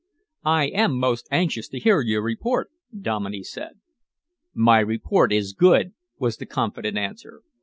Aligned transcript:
"I 0.49 0.65
am 0.65 0.97
most 0.97 1.27
anxious 1.29 1.67
to 1.67 1.79
hear 1.79 2.01
your 2.01 2.23
report," 2.23 2.71
Dominey 2.99 3.43
said. 3.43 3.79
"My 4.51 4.79
report 4.79 5.31
is 5.31 5.53
good," 5.53 5.93
was 6.17 6.37
the 6.37 6.47
confident 6.47 6.97
answer. 6.97 7.43